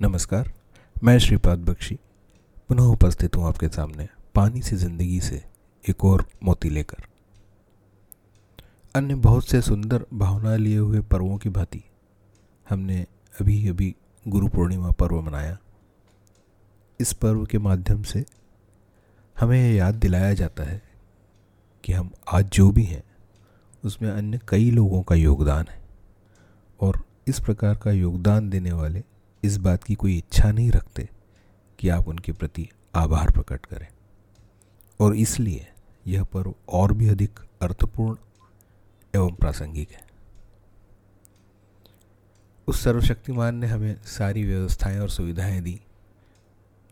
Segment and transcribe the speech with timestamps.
[0.00, 0.50] नमस्कार,
[1.04, 1.94] मैं श्रीपाद बख्शी,
[2.68, 5.42] पुनः उपस्थित हूँ आपके सामने पानी से ज़िंदगी से
[5.84, 7.06] एक और मोती लेकर।
[8.94, 11.82] अन्य बहुत से सुंदर भावना लिए हुए पर्वों की भांति,
[12.66, 13.00] हमने
[13.40, 13.94] अभी अभी
[14.26, 15.58] गुरु पूर्णिमा पर्व मनाया।
[17.00, 18.24] इस पर्व के माध्यम से
[19.36, 20.82] हमें याद दिलाया जाता है
[21.84, 23.04] कि हम आज जो भी हैं,
[23.84, 25.82] उसमें अन्य कई लोगों का योगदान है
[26.80, 29.04] और इस प्रकार का योगदान देने वाले
[29.44, 31.08] इस बात की कोई इच्छा नहीं रखते
[31.78, 33.86] कि आप उनके प्रति आभार प्रकट करें।
[35.00, 35.66] और इसलिए
[36.06, 38.16] यह पर्व और भी अधिक अर्थपूर्ण
[39.14, 40.08] एवं प्रासंगिक है।
[42.66, 45.80] उस सर्वशक्तिमान ने हमें सारी व्यवस्थाएँ और सुविधाएँ दी,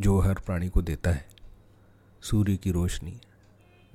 [0.01, 1.29] जो हर प्राणी को देता है।
[2.23, 3.21] सूर्य की रोशनी,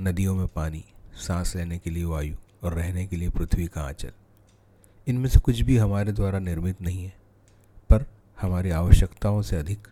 [0.02, 0.84] नदियों में पानी,
[1.16, 4.12] सांस लेने के लिए वायु और रहने के लिए पृथ्वी का आंचल।
[5.08, 7.21] इनमें से कुछ भी हमारे द्वारा निर्मित नहीं है।
[8.42, 9.88] हमारी आवश्यकताओं से अधिक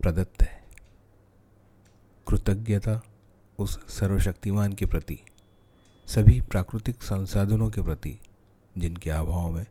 [0.00, 0.64] प्रदत्त है।
[2.28, 3.00] कृतज्ञता
[3.58, 5.18] उस सर्वशक्तिमान के प्रति,
[6.06, 8.18] सभी प्राकृतिक संसाधनों के प्रति,
[8.78, 9.66] जिनके अभाव में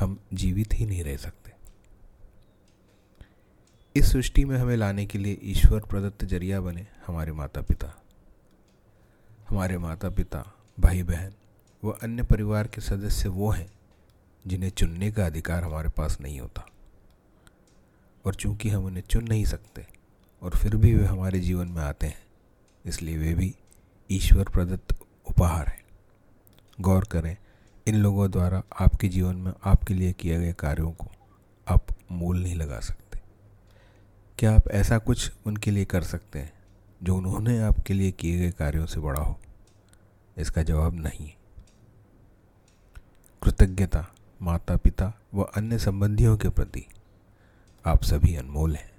[0.00, 1.52] हम जीवित ही नहीं रह सकते।
[3.96, 8.02] इस सृष्टि में हमें लाने के लिए ईश्वर प्रदत्त ज़रिया बने हमारे माता पिता
[9.48, 11.32] हमारे माता पिता भाई बहन
[11.84, 13.70] व अन्य परिवार के सदस्य वो हैं
[14.46, 16.66] जिन्हें चुनने का अधिकार हमारे पास नहीं होता।
[18.26, 19.86] और चूँकि हम उन्हें चुन नहीं सकते,
[20.42, 22.22] और फिर भी वे हमारे जीवन में आते हैं,
[22.86, 23.54] इसलिए वे भी
[24.10, 24.94] ईश्वर प्रदत्त
[25.30, 25.84] उपहार हैं।
[26.80, 27.36] गौर करें,
[27.86, 31.06] इन लोगों द्वारा आपके जीवन में आपके लिए किए गए कार्यों को
[31.68, 33.20] आप मूल नहीं लगा सकते।
[34.38, 36.52] क्या आप ऐसा कुछ उनके लिए कर सकते हैं,
[37.02, 39.40] जो उन्होंने आपके लिए किए गए कार्यों से बड़ा हो?
[40.38, 41.30] इसका जवाब नहीं
[43.42, 46.84] कृतज्ञता। माता पिता व अन्य संबंधियों के प्रति
[47.84, 48.90] आप सभी अनमोल हैं।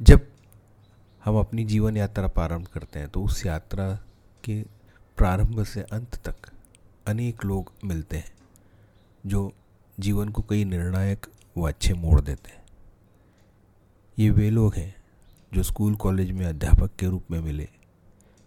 [0.00, 0.26] जब
[1.22, 3.88] हम अपनी जीवन यात्रा प्रारंभ करते हैं तो उस यात्रा
[4.44, 4.62] के
[5.18, 6.50] प्रारंभ से अंत तक
[7.06, 8.32] अनेक लोग मिलते हैं,
[9.26, 9.52] जो
[9.98, 11.26] जीवन को कई निर्णायक
[11.58, 12.64] व अच्छे मोड़ देते हैं।
[14.18, 14.94] ये वे लोग हैं,
[15.52, 17.68] जो स्कूल, कॉलेज में अध्यापक के रूप में मिले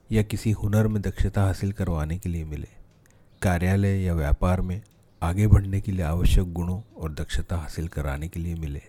[0.09, 2.83] या किसी हुनर में दक्षता हासिल करवाने के लिए मिले।
[3.44, 4.81] कार्यालय या व्यापार में
[5.22, 8.81] आगे बढ़ने के लिए आवश्यक गुणों और दक्षता हासिल कराने के लिए मिले।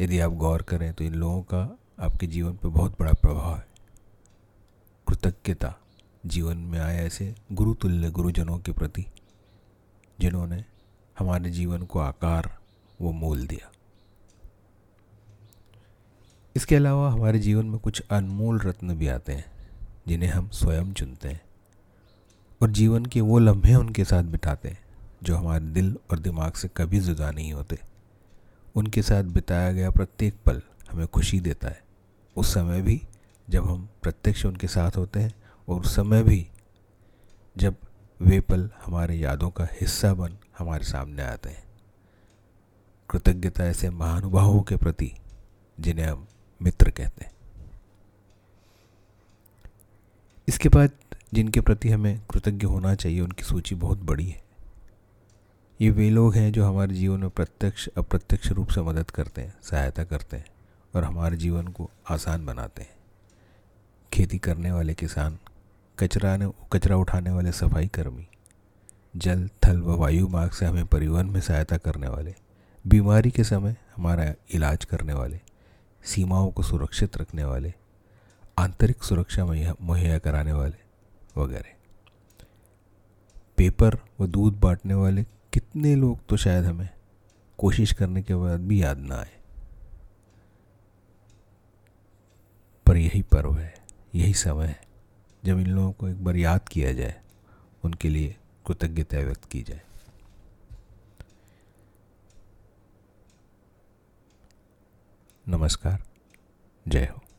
[0.00, 3.66] यदि आप गौर करें तो इन लोगों का आपके जीवन पर बहुत बड़ा प्रभाव है।
[5.08, 5.74] कृतज्ञता
[6.26, 9.06] जीवन में आए ऐसे गुरुतुल्य गुरुजनों के प्रति,
[10.20, 10.64] जिन्होंने
[11.18, 12.58] हमारे जीवन को आकार
[13.00, 13.70] व मोल दिया।
[16.56, 19.52] इसके अलावा हमारे जीवन में कुछ अनमोल रत्न भी आते हैं,
[20.08, 21.40] जिन्हें हम स्वयं चुनते हैं।
[22.62, 24.78] और जीवन के वो लम्हे उनके साथ बिताते हैं,
[25.22, 27.78] जो हमारे दिल और दिमाग से कभी जुदा नहीं होते।
[28.74, 31.82] उनके साथ बिताया गया प्रत्येक पल हमें खुशी देता है।
[32.36, 33.02] उस समय भी
[33.50, 35.32] जब हम प्रत्यक्ष उनके साथ होते हैं
[35.68, 36.46] और उस समय भी
[37.56, 37.74] जब
[38.20, 41.64] वे पल हमारे यादों का हिस्सा बन हमारे सामने आते हैं।
[43.10, 45.12] कृतज्ञता ऐसे महानुभावों के प्रति
[45.80, 46.26] जिन्हें हम
[46.62, 47.32] मित्र कहते हैं।
[50.48, 50.90] इसके बाद
[51.34, 54.42] जिनके प्रति हमें कृतज्ञ होना चाहिए, उनकी सूची बहुत बड़ी है।
[55.80, 59.54] ये वे लोग हैं जो हमारे जीवन में प्रत्यक्ष, अप्रत्यक्ष रूप से मदद करते हैं,
[59.62, 60.46] सहायता करते हैं
[60.94, 62.94] और हमारे जीवन को आसान बनाते हैं।
[64.12, 65.38] खेती करने वाले किसान,
[65.98, 66.36] कचरा
[66.72, 68.26] कचरा उठाने वाले सफ़ाई कर्मी,
[69.16, 72.34] जल, थल व वायु मार्ग से हमें परिवहन में सहायता करने वाले,
[72.86, 75.40] बीमारी के समय हमारा इलाज करने वाले,
[76.04, 77.72] सीमाओं को सुरक्षित रखने वाले,
[78.58, 79.44] आंतरिक सुरक्षा
[79.80, 80.91] मुहैया कराने वाले
[81.36, 81.74] वगैरह।
[83.56, 86.88] पेपर व दूध बांटने वाले कितने लोग तो शायद हमें
[87.58, 89.40] कोशिश करने के बाद भी याद ना आए।
[92.86, 93.74] पर यही पर्व है,
[94.14, 94.80] यही समय है,
[95.44, 97.22] जब इन लोगों को एक बार याद किया जाए,
[97.84, 99.82] उनके लिए कृतज्ञता व्यक्त की जाए।
[105.48, 106.02] नमस्कार,
[106.88, 107.31] जय हो।